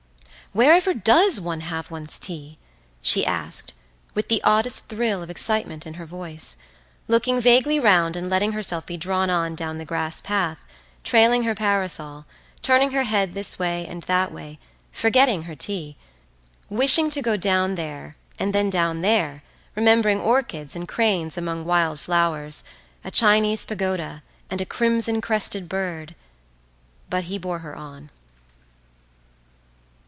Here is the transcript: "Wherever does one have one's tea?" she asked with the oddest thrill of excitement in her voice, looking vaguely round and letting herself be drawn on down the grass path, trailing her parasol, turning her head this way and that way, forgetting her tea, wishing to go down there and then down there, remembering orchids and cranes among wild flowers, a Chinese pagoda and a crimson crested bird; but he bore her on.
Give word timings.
"Wherever 0.53 0.93
does 0.93 1.39
one 1.39 1.61
have 1.61 1.89
one's 1.89 2.19
tea?" 2.19 2.57
she 3.01 3.25
asked 3.25 3.73
with 4.13 4.27
the 4.27 4.43
oddest 4.43 4.89
thrill 4.89 5.23
of 5.23 5.29
excitement 5.29 5.87
in 5.87 5.93
her 5.93 6.05
voice, 6.05 6.57
looking 7.07 7.39
vaguely 7.39 7.79
round 7.79 8.17
and 8.17 8.29
letting 8.29 8.51
herself 8.51 8.85
be 8.85 8.97
drawn 8.97 9.29
on 9.29 9.55
down 9.55 9.77
the 9.77 9.85
grass 9.85 10.19
path, 10.19 10.57
trailing 11.05 11.43
her 11.43 11.55
parasol, 11.55 12.25
turning 12.61 12.91
her 12.91 13.03
head 13.03 13.33
this 13.33 13.57
way 13.57 13.87
and 13.87 14.03
that 14.03 14.33
way, 14.33 14.59
forgetting 14.91 15.43
her 15.43 15.55
tea, 15.55 15.95
wishing 16.69 17.09
to 17.11 17.21
go 17.21 17.37
down 17.37 17.75
there 17.75 18.17
and 18.37 18.53
then 18.53 18.69
down 18.69 18.99
there, 18.99 19.43
remembering 19.73 20.19
orchids 20.19 20.75
and 20.75 20.85
cranes 20.85 21.37
among 21.37 21.63
wild 21.63 21.97
flowers, 21.97 22.65
a 23.05 23.09
Chinese 23.11 23.65
pagoda 23.65 24.21
and 24.49 24.59
a 24.59 24.65
crimson 24.65 25.21
crested 25.21 25.69
bird; 25.69 26.13
but 27.09 27.23
he 27.23 27.37
bore 27.37 27.59
her 27.59 27.73
on. 27.73 28.09